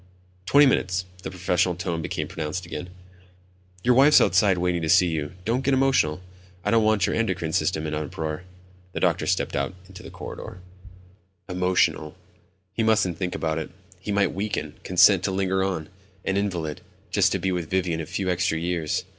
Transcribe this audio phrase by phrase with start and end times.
[0.47, 2.89] "Twenty minutes." The professional tone became pronounced again.
[3.83, 5.33] "Your wife's outside waiting to see you.
[5.45, 6.21] Don't get emotional,
[6.65, 8.41] I don't want your endocrine system in an uproar."
[8.93, 10.57] The doctor stepped out into the corridor.
[11.47, 12.15] Emotional.
[12.73, 13.69] He mustn't think about it.
[13.99, 15.87] He might weaken, consent to linger on,
[16.25, 16.81] an invalid,
[17.11, 19.03] just to be with Vivian a few extra years.